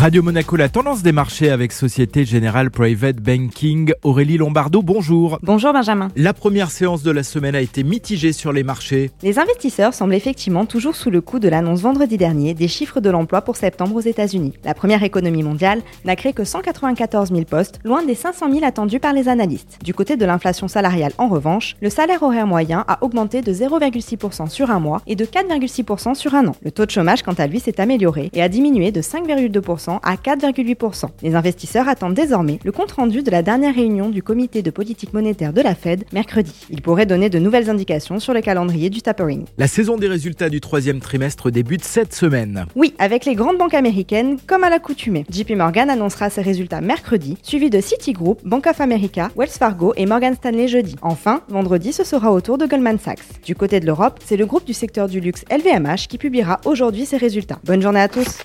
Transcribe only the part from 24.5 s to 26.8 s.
un mois et de 4,6% sur un an. Le